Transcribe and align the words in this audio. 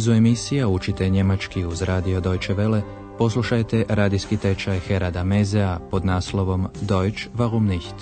nizu 0.00 0.12
emisija 0.12 0.68
učite 0.68 1.08
njemački 1.08 1.64
uz 1.64 1.82
radio 1.82 2.20
Deutsche 2.20 2.54
Welle, 2.54 2.82
poslušajte 3.18 3.84
radijski 3.88 4.36
tečaj 4.36 4.78
Herada 4.78 5.24
Mezea 5.24 5.78
pod 5.90 6.04
naslovom 6.04 6.68
Deutsch 6.80 7.28
warum 7.36 7.68
nicht? 7.68 7.94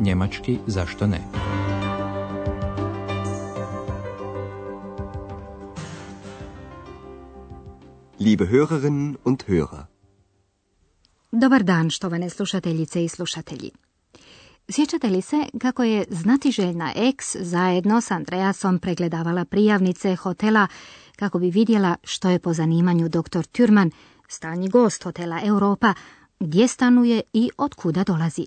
Njemački 0.00 0.58
zašto 0.66 1.06
ne? 1.06 1.20
Liebe 8.20 8.44
Hörerinnen 8.44 9.14
und 9.24 9.44
Hörer. 9.48 9.84
Dobar 11.32 11.62
dan, 11.62 11.90
štovane 11.90 12.30
slušateljice 12.30 13.04
i 13.04 13.08
slušatelji. 13.08 13.70
Sjećate 14.68 15.08
li 15.08 15.22
se 15.22 15.36
kako 15.60 15.82
je 15.82 16.04
znatiželjna 16.10 16.92
ex 16.96 17.36
zajedno 17.40 18.00
s 18.00 18.10
Andreasom 18.10 18.78
pregledavala 18.78 19.44
prijavnice 19.44 20.16
hotela 20.16 20.66
kako 21.16 21.38
bi 21.38 21.50
vidjela 21.50 21.96
što 22.04 22.30
je 22.30 22.38
po 22.38 22.52
zanimanju 22.52 23.08
dr. 23.08 23.44
Türman, 23.52 23.90
stalni 24.28 24.68
gost 24.68 25.02
hotela 25.02 25.40
Europa, 25.44 25.94
gdje 26.40 26.68
stanuje 26.68 27.20
i 27.32 27.50
od 27.58 27.74
kuda 27.74 28.04
dolazi. 28.04 28.46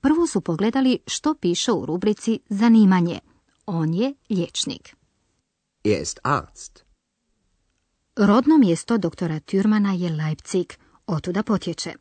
Prvo 0.00 0.26
su 0.26 0.40
pogledali 0.40 0.98
što 1.06 1.34
piše 1.34 1.72
u 1.72 1.86
rubrici 1.86 2.40
zanimanje. 2.48 3.18
On 3.66 3.94
je 3.94 4.14
liječnik. 4.30 4.96
Er 5.84 6.02
ist 6.02 6.18
Arzt. 6.22 6.84
Rodno 8.16 8.58
mjesto 8.58 8.98
doktora 8.98 9.40
Türmana 9.40 9.92
je 9.92 10.10
Leipzig, 10.10 10.66
otuda 11.06 11.42
potječe. 11.42 11.92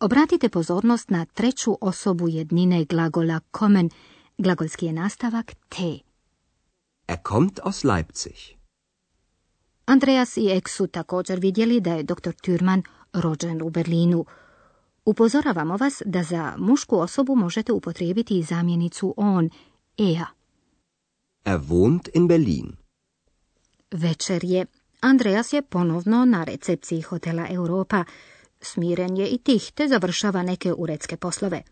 Obratite 0.00 0.48
pozornost 0.48 1.10
na 1.10 1.24
treću 1.24 1.78
osobu 1.80 2.28
jednine 2.28 2.84
glagola 2.84 3.40
kommen, 3.50 3.90
glagolski 4.38 4.86
je 4.86 4.92
nastavak 4.92 5.54
te. 5.68 5.98
Er 7.06 7.18
kommt 7.22 7.60
aus 7.64 7.84
Leipzig. 7.84 8.63
Andreas 9.86 10.36
i 10.36 10.50
Ek 10.50 10.68
su 10.68 10.86
također 10.86 11.38
vidjeli 11.38 11.80
da 11.80 11.94
je 11.94 12.02
dr. 12.02 12.30
Türman 12.30 12.82
rođen 13.12 13.62
u 13.62 13.70
Berlinu. 13.70 14.24
Upozoravamo 15.04 15.76
vas 15.76 16.02
da 16.04 16.22
za 16.22 16.54
mušku 16.58 16.98
osobu 16.98 17.36
možete 17.36 17.72
upotrijebiti 17.72 18.38
i 18.38 18.42
zamjenicu 18.42 19.14
on, 19.16 19.50
ea. 19.98 20.26
Er 21.44 21.58
wohnt 21.58 22.08
in 22.14 22.28
Berlin. 22.28 22.76
Večer 23.90 24.44
je. 24.44 24.66
Andreas 25.00 25.52
je 25.52 25.62
ponovno 25.62 26.24
na 26.24 26.44
recepciji 26.44 27.00
hotela 27.02 27.46
Europa. 27.50 28.04
Smiren 28.60 29.16
je 29.16 29.28
i 29.28 29.38
tih, 29.38 29.72
te 29.74 29.88
završava 29.88 30.42
neke 30.42 30.72
uredske 30.72 31.16
poslove. 31.16 31.62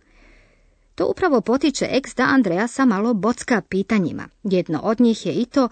To 0.95 1.07
upravo 1.07 1.41
potiče 1.41 1.89
ex 1.91 2.15
da 2.15 2.23
Andreasa 2.23 2.85
malo 2.85 3.15
bocka 3.15 3.63
pitanjima. 3.69 4.29
Jedno 4.43 4.81
od 4.83 5.01
njih 5.01 5.27
je 5.27 5.33
i 5.33 5.45
to, 5.45 5.69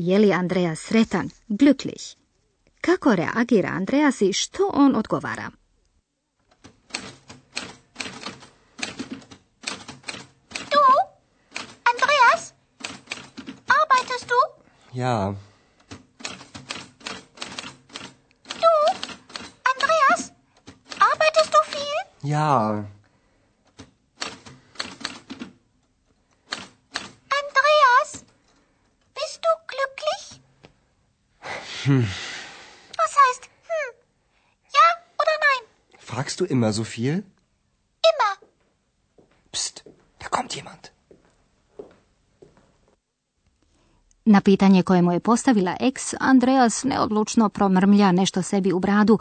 je 0.00 0.18
li 0.18 0.32
Andreas 0.32 0.80
sretan, 0.80 1.30
glücklich? 1.48 2.16
Kako 2.80 3.14
reagira 3.14 3.68
Andreas 3.68 4.22
i 4.22 4.32
što 4.32 4.70
on 4.74 4.96
odgovara? 4.96 5.50
Du, 10.72 10.84
Andreas? 11.92 12.52
Arbeitest 13.80 14.28
du? 14.28 14.40
Ja, 14.92 15.34
Du, 18.44 18.72
Andreas? 19.72 20.30
Arbeitest 21.10 21.52
du 21.52 21.60
viel? 21.72 22.30
ja. 22.32 22.84
Was 31.86 33.12
heißt 33.22 33.44
hm? 33.70 33.90
Ja 34.78 34.86
oder 35.20 35.36
nein? 35.46 35.62
Fragst 35.98 36.40
du 36.40 36.44
immer 36.44 36.72
so 36.72 36.84
viel? 36.84 37.24
Immer. 38.10 38.32
Psst, 39.52 39.84
da 40.18 40.28
kommt 40.28 40.54
jemand. 40.56 40.90
Na 44.24 44.40
pitanje 44.40 44.82
koje 44.82 45.02
mu 45.02 45.12
je 45.12 45.20
postavila 45.20 45.76
ex, 45.80 46.14
Andreas 46.20 46.84
neodlučno 46.84 47.48
promrmlja 47.48 48.12
nešto 48.12 48.42
sebi 48.42 48.72
u 48.72 48.78
bradu, 48.78 49.18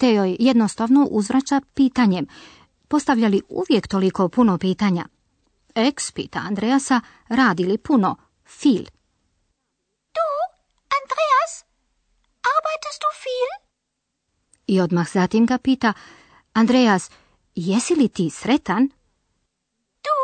te 0.00 0.14
joj 0.14 0.36
jednostavno 0.40 1.08
uzvraća 1.10 1.60
pitanjem. 1.74 2.26
Postavlja 2.88 3.28
li 3.28 3.42
uvijek 3.48 3.88
toliko 3.88 4.28
puno 4.28 4.58
pitanja? 4.58 5.04
Ex 5.74 6.12
pita 6.12 6.38
Andreasa, 6.38 7.00
radi 7.28 7.64
li 7.64 7.78
puno? 7.78 8.16
Fil. 8.44 8.84
Du, 10.16 10.26
Andreas? 10.98 11.64
Arbeitest 12.56 13.00
du 13.04 13.10
viel? 13.24 13.50
I 14.66 14.80
odmah 14.80 15.08
zatim 15.08 15.46
ga 15.46 15.58
pita, 15.58 15.94
Andreas, 16.52 17.10
jesi 17.54 17.94
li 17.94 18.08
ti 18.08 18.30
sretan? 18.30 18.88
Du, 20.06 20.16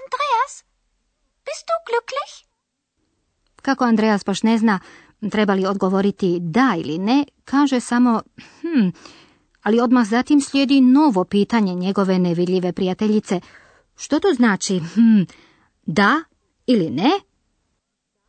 Andreas? 0.00 0.64
Bist 1.44 1.64
du 1.68 1.76
glücklich? 1.88 2.34
Kako 3.62 3.84
Andreas 3.84 4.24
baš 4.24 4.42
ne 4.42 4.58
zna 4.58 4.80
treba 5.30 5.54
li 5.54 5.66
odgovoriti 5.66 6.38
da 6.40 6.74
ili 6.78 6.98
ne, 6.98 7.24
kaže 7.44 7.80
samo 7.80 8.22
hm, 8.60 8.88
ali 9.62 9.80
odmah 9.80 10.06
zatim 10.06 10.40
slijedi 10.40 10.80
novo 10.80 11.24
pitanje 11.24 11.74
njegove 11.74 12.18
nevidljive 12.18 12.72
prijateljice. 12.72 13.40
Što 13.96 14.20
to 14.20 14.28
znači 14.34 14.78
hm, 14.78 15.22
da 15.86 16.24
ili 16.66 16.90
ne? 16.90 17.10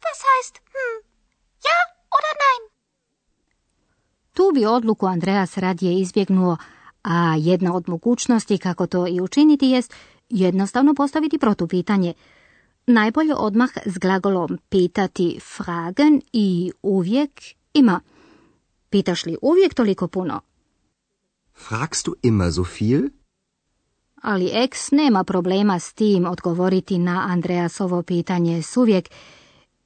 Was 0.05 0.21
heißt 0.29 0.55
hm? 0.73 0.95
Ja 1.67 1.79
oder 2.15 2.33
nein? 2.43 2.63
Tu 4.35 4.51
bi 4.53 4.65
odluku 4.65 5.05
Andreas 5.05 5.57
radije 5.57 5.99
izbjegnuo, 5.99 6.57
a 7.03 7.35
jedna 7.39 7.75
od 7.75 7.89
mogućnosti 7.89 8.57
kako 8.57 8.87
to 8.87 9.07
i 9.07 9.21
učiniti 9.21 9.67
jest 9.67 9.93
jednostavno 10.29 10.93
postaviti 10.93 11.37
protupitanje. 11.37 12.13
Najbolje 12.87 13.35
odmah 13.35 13.69
s 13.85 13.97
glagolom 13.97 14.57
pitati 14.69 15.39
fragen 15.55 16.21
i 16.33 16.71
uvijek 16.81 17.31
ima. 17.73 17.99
Pitaš 18.89 19.25
li 19.25 19.37
uvijek 19.41 19.73
toliko 19.73 20.07
puno? 20.07 20.41
Fragst 21.67 22.05
du 22.05 22.13
immer 22.23 22.53
so 22.53 22.65
viel? 22.79 23.09
Ali 24.21 24.49
ex 24.53 24.91
nema 24.91 25.23
problema 25.23 25.79
s 25.79 25.93
tim 25.93 26.25
odgovoriti 26.25 26.97
na 26.97 27.25
Andreasovo 27.27 28.03
pitanje 28.03 28.61
s 28.61 28.77
uvijek. 28.77 29.09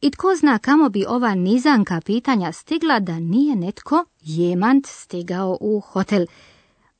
I 0.02 0.12
tko 0.12 0.36
zna 0.36 0.60
kamo 0.60 0.90
bi 0.90 1.06
ova 1.08 1.36
nizanka 1.36 2.02
pitanja 2.02 2.52
stigla 2.52 3.00
da 3.00 3.20
nije 3.20 3.56
netko 3.56 4.06
jemand 4.22 4.86
stigao 4.88 5.58
u 5.62 5.80
hotel. 5.80 6.26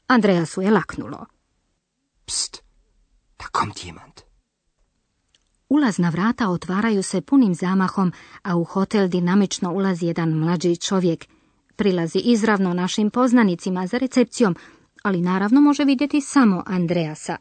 Andreasu 0.08 0.62
je 0.62 0.72
laknulo. 0.72 1.26
Psst, 2.26 2.64
da 3.40 3.46
kommt 3.52 3.86
jemand. 3.86 4.14
Ulazna 5.70 6.10
vrata 6.10 6.50
otvaraju 6.50 7.04
se 7.04 7.22
punim 7.22 7.56
zamahom, 7.56 8.14
a 8.44 8.56
u 8.56 8.64
hotel 8.64 9.08
dinamično 9.08 9.74
ulazi 9.74 10.06
jedan 10.06 10.30
mlađi 10.30 10.76
čovjek. 10.76 11.28
Prilazi 11.76 12.20
izravno 12.20 12.74
našim 12.74 13.10
poznanicima 13.10 13.88
za 13.88 13.98
recepcijom, 13.98 14.56
ali 15.04 15.22
naravno 15.22 15.62
može 15.62 15.84
vidjeti 15.84 16.22
samo 16.22 16.64
Andreasa. 16.66 17.38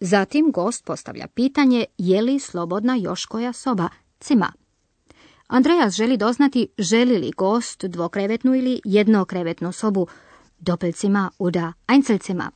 Zatim 0.00 0.50
gost 0.52 0.84
postavlja 0.84 1.26
pitanje 1.26 1.84
je 1.98 2.22
li 2.22 2.38
slobodna 2.38 2.96
još 2.96 3.26
koja 3.26 3.52
soba, 3.52 3.88
cima. 4.20 4.52
Andreas 5.46 5.94
želi 5.94 6.16
doznati 6.16 6.68
želi 6.78 7.18
li 7.18 7.30
gost 7.36 7.84
dvokrevetnu 7.84 8.54
ili 8.54 8.80
jednokrevetnu 8.84 9.72
sobu, 9.72 10.06
dopeljcima 10.58 11.30
uda 11.38 11.72
Einzelcima. 11.88 12.50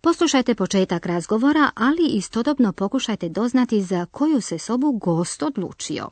Poslušajte 0.00 0.54
početak 0.54 1.06
razgovora, 1.06 1.70
ali 1.74 2.06
istodobno 2.08 2.72
pokušajte 2.72 3.28
doznati 3.28 3.82
za 3.82 4.06
koju 4.06 4.40
se 4.40 4.58
sobu 4.58 4.92
gost 4.92 5.42
odlučio. 5.42 6.08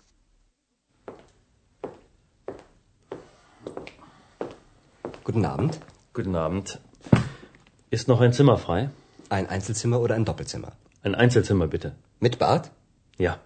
Guten 5.24 5.44
Abend. 5.44 5.72
Guten 6.14 6.36
Abend. 6.36 6.68
Ist 7.90 8.08
noch 8.08 8.20
ein 8.20 8.32
Zimmer 8.32 8.58
frei? 8.58 8.88
Ein 9.28 9.46
Einzelzimmer 9.46 9.98
oder 10.00 10.14
ein 10.14 10.24
Doppelzimmer? 10.24 10.70
Ein 11.02 11.14
Einzelzimmer 11.14 11.66
bitte. 11.66 11.90
Mit 12.20 12.38
Bad? 12.38 12.70
Ja. 13.18 13.45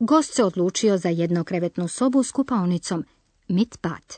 Gost 0.00 0.34
se 0.34 0.44
odlučio 0.44 0.98
za 0.98 1.08
jednokrevetnu 1.08 1.88
sobu 1.88 2.22
s 2.22 2.32
kupaonicom, 2.32 3.04
mit 3.48 3.78
bad. 3.82 4.16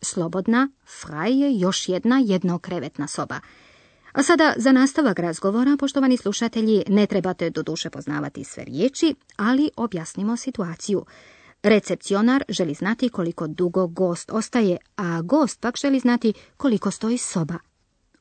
Slobodna, 0.00 0.68
fraj 1.00 1.40
je 1.40 1.58
još 1.58 1.88
jedna 1.88 2.22
jednokrevetna 2.24 3.06
soba. 3.06 3.40
A 4.12 4.22
sada 4.22 4.54
za 4.56 4.72
nastavak 4.72 5.18
razgovora, 5.18 5.76
poštovani 5.78 6.16
slušatelji, 6.16 6.84
ne 6.88 7.06
trebate 7.06 7.50
doduše 7.50 7.90
poznavati 7.90 8.44
sve 8.44 8.64
riječi, 8.64 9.14
ali 9.36 9.70
objasnimo 9.76 10.36
situaciju. 10.36 11.04
Recepcionar 11.62 12.44
želi 12.48 12.74
znati 12.74 13.08
koliko 13.08 13.46
dugo 13.46 13.86
gost 13.86 14.30
ostaje, 14.32 14.76
a 14.96 15.20
gost 15.22 15.60
pak 15.60 15.78
želi 15.78 15.98
znati 15.98 16.32
koliko 16.56 16.90
stoji 16.90 17.18
soba. 17.18 17.58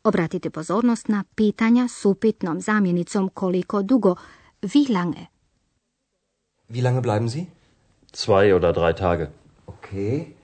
Obratite 0.03 0.50
pozornost 0.50 1.07
na 1.07 1.24
pitanja 1.36 1.88
s 1.88 2.06
upitnom 2.06 2.62
zamjenicom 2.62 3.30
koliko 3.33 3.81
dugo, 3.81 4.15
wie 4.62 4.94
lange. 4.94 5.40
Wie 6.73 6.81
lange 6.81 7.01
bleiben 7.01 7.27
Sie? 7.27 7.47
Zwei 8.13 8.56
oder 8.56 8.71
drei 8.73 8.94
Tage. 8.94 9.31
Okay. 9.65 10.35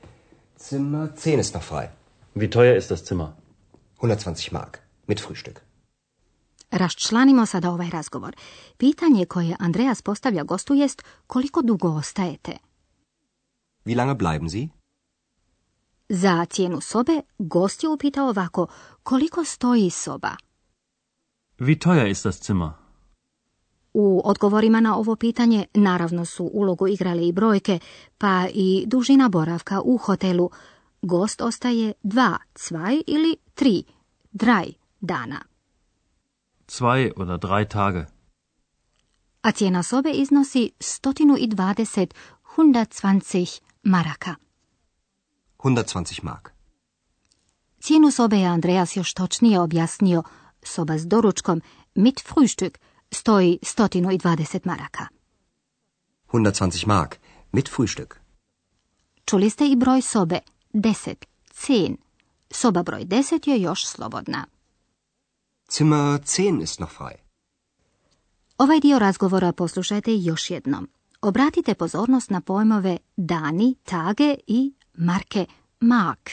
Zimmer 0.57 1.15
10 1.15 1.39
ist 1.39 1.53
noch 1.53 1.63
frei. 1.63 1.89
Wie 2.35 2.49
teuer 2.49 2.75
ist 2.75 2.91
das 2.91 3.05
Zimmer? 3.05 3.33
120 3.97 4.51
Mark. 4.51 4.81
Mit 5.07 5.19
Frühstück. 5.19 5.61
Raščlanimo 6.71 7.45
sada 7.45 7.71
ovaj 7.71 7.89
razgovor. 7.89 8.35
Pitanje 8.77 9.25
koje 9.25 9.55
Andreas 9.59 10.01
postavlja 10.01 10.43
gostu 10.43 10.73
jest 10.73 11.01
koliko 11.27 11.61
dugo 11.61 11.87
ostajete. 11.87 12.57
Wie 13.85 13.95
lange 13.95 14.15
bleiben 14.15 14.49
Sie? 14.49 14.67
Za 16.09 16.45
cijenu 16.45 16.81
sobe 16.81 17.21
gost 17.37 17.83
je 17.83 17.89
upitao 17.89 18.29
ovako 18.29 18.67
koliko 19.03 19.45
stoji 19.45 19.89
soba. 19.89 20.35
Wie 21.59 21.79
teuer 21.79 22.07
ist 22.07 22.23
das 22.25 22.39
Zimmer? 22.43 22.86
U 23.93 24.21
odgovorima 24.25 24.79
na 24.79 24.97
ovo 24.97 25.15
pitanje 25.15 25.65
naravno 25.73 26.25
su 26.25 26.49
ulogu 26.53 26.87
igrali 26.87 27.27
i 27.27 27.31
brojke, 27.31 27.79
pa 28.17 28.47
i 28.53 28.83
dužina 28.87 29.29
boravka 29.29 29.81
u 29.81 29.97
hotelu. 29.97 30.49
Gost 31.01 31.41
ostaje 31.41 31.93
dva, 32.03 32.37
cvaj 32.55 33.01
ili 33.07 33.37
tri, 33.53 33.83
draj 34.31 34.65
dana. 34.99 35.39
Zwei 36.67 37.11
oder 37.15 37.39
drei 37.39 37.65
Tage. 37.65 38.05
A 39.41 39.51
cijena 39.51 39.83
sobe 39.83 40.11
iznosi 40.11 40.71
120, 40.79 42.13
120 42.57 43.61
maraka. 43.83 44.35
120 45.57 46.23
Mark. 46.23 46.49
Cijenu 47.79 48.11
sobe 48.11 48.37
je 48.37 48.45
Andreas 48.45 48.95
još 48.95 49.13
točnije 49.13 49.59
objasnio. 49.59 50.23
Soba 50.63 50.97
s 50.97 51.07
doručkom, 51.07 51.61
mit 51.95 52.21
Frühstück, 52.29 52.77
stoji 53.11 53.59
120 53.61 54.65
maraka. 54.65 55.07
120 56.31 56.87
Mark. 56.87 57.15
Mit 57.51 57.69
Frühstück. 57.69 58.15
Čuli 59.25 59.49
ste 59.49 59.67
i 59.67 59.75
broj 59.75 60.01
sobe, 60.01 60.39
10, 60.73 61.15
10. 61.67 61.95
Soba 62.51 62.83
broj 62.83 63.05
10 63.05 63.49
je 63.49 63.61
još 63.61 63.85
slobodna. 63.87 64.45
Zimmer 65.71 66.19
10 66.19 66.61
ist 66.61 66.79
noch 66.79 66.91
frei. 66.91 67.17
Ovaj 68.57 68.79
dio 68.79 68.99
razgovora 68.99 69.51
poslušajte 69.51 70.11
još 70.15 70.49
jednom. 70.49 70.89
Obratite 71.21 71.73
pozornost 71.73 72.29
na 72.29 72.41
pojmove 72.41 72.97
dani, 73.17 73.75
tage 73.83 74.35
i 74.47 74.73
marke, 74.93 75.45
mark. 75.79 76.29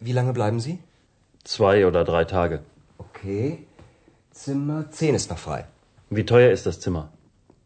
Wie 0.00 0.14
lange 0.14 0.32
bleiben 0.32 0.60
Sie? 0.60 0.76
Zwei 1.44 1.86
oder 1.86 2.04
drei 2.04 2.24
Tage. 2.24 2.58
Okay. 2.98 3.67
Zimmer 4.44 4.84
10 4.90 5.14
ist 5.14 5.30
noch 5.30 5.38
frei. 5.38 5.66
Wie 6.10 6.24
teuer 6.24 6.52
ist 6.52 6.64
das 6.64 6.78
Zimmer? 6.78 7.10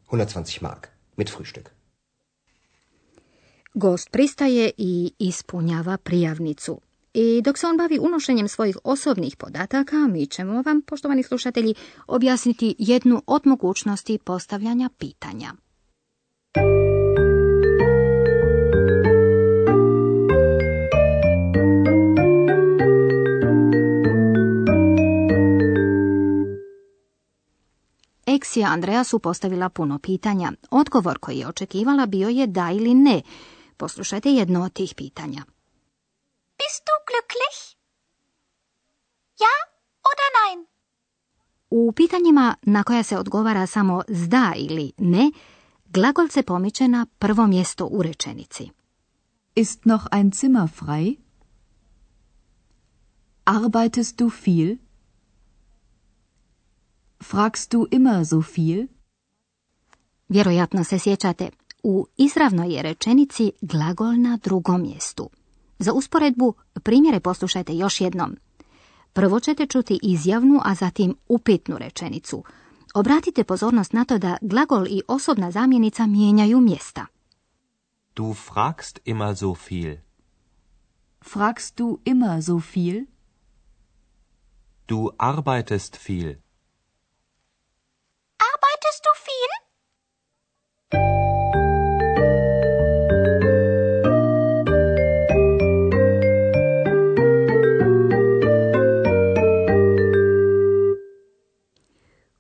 120 0.07 0.63
Mark. 0.63 0.89
Mit 1.17 1.29
Frühstück. 1.29 1.71
Gost 3.75 4.11
pristaje 4.11 4.71
i 4.79 5.13
ispunjava 5.19 5.97
prijavnicu. 5.97 6.81
I 7.15 7.43
dok 7.45 7.59
se 7.59 7.67
on 7.67 7.77
bavi 7.77 7.99
unošenjem 7.99 8.49
svojih 8.49 8.77
osobnih 8.85 9.37
podataka, 9.37 9.97
mi 9.97 10.27
ćemo 10.27 10.63
vam, 10.63 10.83
poštovani 10.83 11.23
slušatelji, 11.23 11.75
objasniti 12.07 12.75
jednu 12.79 13.23
od 13.27 13.47
mogućnosti 13.47 14.19
postavljanja 14.19 14.91
pitanja. 14.99 15.53
Eks 28.53 28.57
je 28.57 28.65
Andreasu 28.65 29.19
postavila 29.19 29.69
puno 29.69 29.99
pitanja. 29.99 30.53
Odgovor 30.71 31.19
koji 31.19 31.39
je 31.39 31.49
očekivala 31.49 32.07
bio 32.07 32.29
je 32.29 32.47
da 32.47 32.71
ili 32.71 32.95
ne. 32.95 33.23
Poslušajte 33.77 34.31
jedno 34.31 34.65
od 34.65 34.73
tih 34.73 34.95
pitanja. 34.97 35.45
Bist 36.59 36.83
du 36.87 36.95
glücklich? 37.09 37.77
Ja 39.41 39.55
oder 40.11 40.29
nein? 40.39 40.67
U 41.71 41.93
pitanjima 41.93 42.55
na 42.63 42.83
koja 42.83 43.03
se 43.03 43.19
odgovara 43.19 43.67
samo 43.67 44.03
s 44.09 44.29
da 44.29 44.53
ili 44.57 44.93
ne, 44.99 45.31
glagol 45.85 46.29
se 46.29 46.43
pomiče 46.43 46.89
na 46.89 47.07
prvo 47.19 47.47
mjesto 47.47 47.87
u 47.87 48.03
rečenici. 48.03 48.71
Ist 49.55 49.85
noch 49.85 50.07
ein 50.11 50.33
Zimmer 50.33 50.69
frei? 50.69 51.17
Arbeitest 53.45 54.17
du 54.19 54.31
viel? 54.47 54.77
Fragst 57.23 57.73
du 57.73 57.87
immer 57.91 58.25
so 58.27 58.43
viel? 58.57 58.87
Vjerojatno 60.29 60.85
se 60.85 60.99
sjećate, 60.99 61.51
u 61.83 62.07
izravnoj 62.17 62.75
je 62.75 62.83
rečenici 62.83 63.53
glagol 63.61 64.15
na 64.21 64.37
drugom 64.37 64.83
mjestu. 64.83 65.31
Za 65.79 65.93
usporedbu 65.93 66.55
primjere 66.83 67.21
poslušajte 67.21 67.75
još 67.75 68.01
jednom. 68.01 68.37
Prvo 69.13 69.41
ćete 69.41 69.67
čuti 69.67 69.99
izjavnu, 70.03 70.61
a 70.65 70.75
zatim 70.75 71.15
upitnu 71.29 71.79
rečenicu. 71.79 72.45
Obratite 72.95 73.45
pozornost 73.45 73.93
na 73.93 74.05
to 74.05 74.19
da 74.19 74.37
glagol 74.41 74.87
i 74.87 75.03
osobna 75.09 75.51
zamjenica 75.51 76.07
mijenjaju 76.07 76.61
mjesta. 76.61 77.07
Du 78.17 78.35
fragst 78.35 79.01
immer 79.05 79.37
so 79.37 79.55
viel. 79.71 79.97
Fragst 81.33 81.79
du 81.79 81.99
immer 82.05 82.43
so 82.43 82.61
viel? 82.75 83.07
Du 84.89 85.11
arbeitest 85.19 85.97
viel. 86.09 86.35
Arbeitest 88.63 89.03
du 89.07 89.13
viel? 89.27 89.53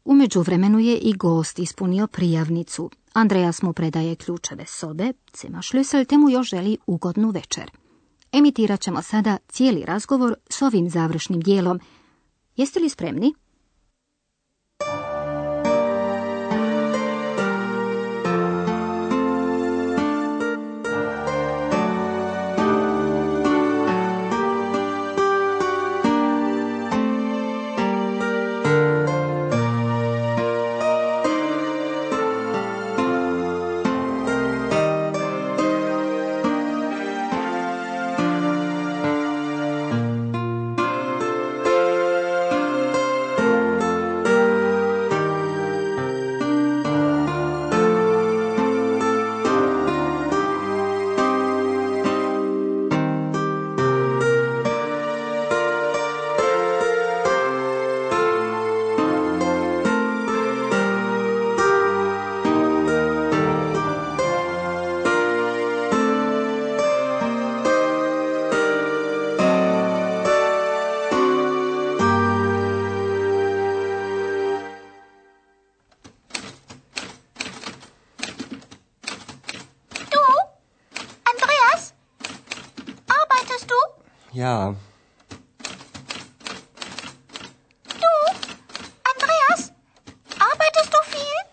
U 0.04 0.14
međuvremenu 0.14 0.78
je 0.78 0.98
i 0.98 1.12
gost 1.12 1.58
ispunio 1.58 2.06
prijavnicu. 2.06 2.90
Andreas 3.12 3.62
mu 3.62 3.72
predaje 3.72 4.16
ključeve 4.16 4.66
sobe, 4.66 5.12
Cima 5.32 5.58
Šlüssel, 5.58 6.06
te 6.06 6.19
mu 6.19 6.30
još 6.30 6.48
želi 6.48 6.78
ugodnu 6.86 7.30
večer. 7.30 7.70
Emitirat 8.32 8.80
ćemo 8.80 9.02
sada 9.02 9.36
cijeli 9.48 9.84
razgovor 9.84 10.34
s 10.50 10.62
ovim 10.62 10.90
završnim 10.90 11.40
dijelom. 11.40 11.81
Jeste 12.56 12.81
li 12.81 12.88
spremni? 12.88 13.34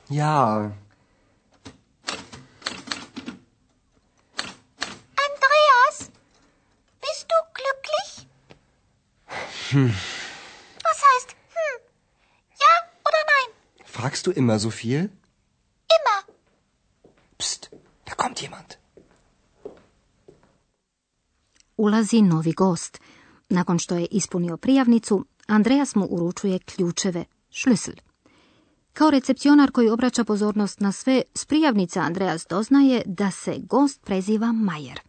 Ja. 0.09 0.71
Andreas? 5.27 5.97
Bist 7.01 7.25
du 7.31 7.37
glücklich? 7.59 8.27
Was 10.83 10.99
heißt 11.09 11.29
hm? 11.55 11.77
Ja 12.59 12.73
oder 13.07 13.21
nein? 13.33 13.49
Fragst 13.85 14.25
du 14.25 14.31
immer 14.31 14.57
so 14.59 14.71
viel? 14.71 15.11
Immer. 15.97 16.19
Psst, 17.37 17.69
da 18.05 18.15
kommt 18.15 18.39
kommt 18.39 18.41
jemand. 18.41 18.77
Ulazi 21.77 22.21
novi 22.21 22.51
gost. 22.53 22.99
Nakon 23.49 23.79
što 23.79 23.95
je 23.95 24.07
ispunio 24.11 24.57
prijavnicu, 24.57 25.25
Andreas 25.47 25.95
mu 25.95 26.05
uručuje 26.05 26.59
ključeve, 26.59 27.25
šlüssel. 27.51 28.08
Kao 28.99 29.09
recepcionar 29.09 29.71
koji 29.71 29.89
obraća 29.89 30.23
pozornost 30.23 30.79
na 30.79 30.91
sve, 30.91 31.21
s 31.35 31.45
prijavnica 31.45 31.99
Andreas 31.99 32.45
doznaje 32.49 33.01
da 33.05 33.31
se 33.31 33.55
gost 33.59 34.01
preziva 34.05 34.51
Majer. 34.51 34.99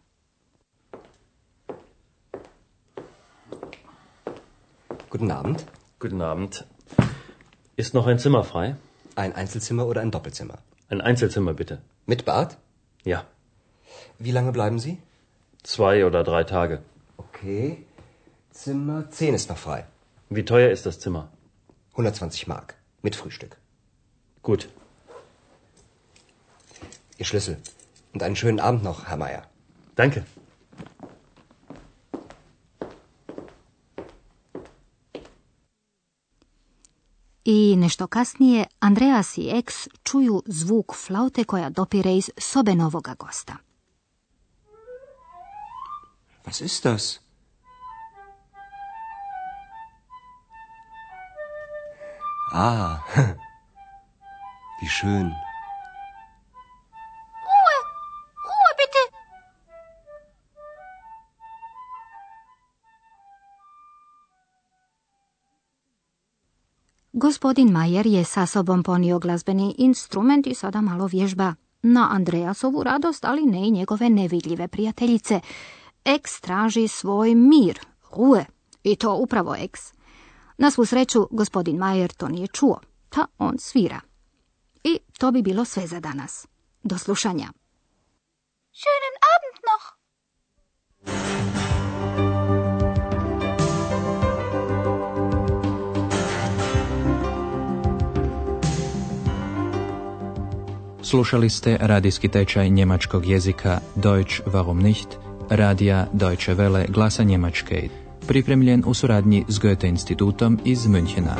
Guten 5.09 5.31
Abend. 5.31 5.57
Guten 5.99 6.21
Abend. 6.21 6.55
Ist 7.77 7.93
noch 7.93 8.07
ein 8.07 8.19
Zimmer 8.19 8.43
frei? 8.43 8.75
Ein 9.15 9.33
Einzelzimmer 9.35 9.85
oder 9.85 10.01
ein 10.01 10.11
Doppelzimmer? 10.11 10.55
Ein 10.89 11.01
Einzelzimmer 11.01 11.53
bitte. 11.53 11.77
Mit 12.05 12.25
Bad? 12.25 12.57
Ja. 13.03 13.25
Wie 14.19 14.31
lange 14.31 14.51
bleiben 14.51 14.79
Sie? 14.79 14.97
Zwei 15.63 16.05
oder 16.05 16.23
drei 16.23 16.43
Tage. 16.43 16.79
Okay. 17.17 17.85
Zimmer 18.51 19.09
10 19.09 19.33
ist 19.33 19.49
noch 19.49 19.57
frei. 19.57 19.83
Wie 20.29 20.45
teuer 20.45 20.71
ist 20.71 20.85
das 20.85 20.99
Zimmer? 20.99 21.27
120 21.91 22.47
Mark. 22.47 22.75
Mit 23.01 23.15
Frühstück. 23.15 23.60
Gut. 24.41 24.69
Ihr 27.17 27.25
Schlüssel. 27.25 27.57
Und 28.13 28.23
einen 28.23 28.35
schönen 28.35 28.59
Abend 28.59 28.83
noch, 28.83 29.05
Herr 29.07 29.17
Meier. 29.17 29.43
Danke. 29.95 30.25
I 37.43 37.75
nešto 37.75 38.07
kasnije 38.07 38.65
Andreas 38.79 39.37
i 39.37 39.49
Eks 39.49 39.87
čuju 40.03 40.41
zvuk 40.45 40.95
flaute 40.95 41.43
koja 41.43 41.69
dopire 41.69 42.17
iz 42.17 42.29
sobe 42.37 42.75
novoga 42.75 43.13
gosta. 43.13 43.57
Was 46.45 46.61
ist 46.61 46.83
das? 46.83 47.19
Ah, 52.53 52.99
wie 54.81 54.89
schön. 54.89 55.27
Ruhe! 57.45 57.77
Ruhe 58.47 58.71
bitte! 58.79 59.03
Gospodin 67.13 67.71
Majer 67.71 68.07
je 68.07 68.25
sa 68.25 68.45
sobom 68.45 68.83
ponio 68.83 69.19
glazbeni 69.19 69.75
instrument 69.77 70.47
i 70.47 70.55
sada 70.55 70.81
malo 70.81 71.07
vježba. 71.07 71.55
Na 71.83 72.09
Andreasovu 72.11 72.83
radost, 72.83 73.25
ali 73.25 73.45
ne 73.45 73.67
i 73.67 73.71
njegove 73.71 74.09
nevidljive 74.09 74.67
prijateljice. 74.67 75.39
Eks 76.05 76.41
traži 76.41 76.87
svoj 76.87 77.35
mir, 77.35 77.79
Ruhe, 78.15 78.45
i 78.83 78.95
to 78.95 79.15
upravo 79.15 79.55
Eks. 79.55 79.93
Na 80.57 80.71
svu 80.71 80.85
sreću, 80.85 81.27
gospodin 81.31 81.77
Majer 81.77 82.13
to 82.13 82.27
nije 82.27 82.47
čuo, 82.47 82.79
pa 83.09 83.25
on 83.37 83.57
svira. 83.57 84.10
I 84.83 84.99
to 85.19 85.31
bi 85.31 85.41
bilo 85.41 85.65
sve 85.65 85.87
za 85.87 85.99
danas. 85.99 86.47
Do 86.83 86.97
slušanja. 86.97 87.47
Schönen 88.73 89.15
Abend 89.33 89.57
noch! 89.69 90.01
Slušali 101.03 101.49
ste 101.49 101.77
radijski 101.81 102.27
tečaj 102.27 102.69
njemačkog 102.69 103.25
jezika 103.25 103.79
Deutsch 103.95 104.41
warum 104.45 104.81
nicht, 104.81 105.07
radija 105.49 106.07
Deutsche 106.13 106.55
Welle 106.55 106.91
glasa 106.91 107.23
Njemačke, 107.23 107.89
pripremljen 108.27 108.83
u 108.85 108.93
suradnji 108.93 109.45
s 109.47 109.59
Goethe 109.59 109.87
institutom 109.87 110.59
iz 110.65 110.79
Münchena. 110.79 111.35